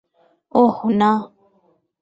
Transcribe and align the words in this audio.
ওহ, 0.51 0.77
না! 0.99 1.11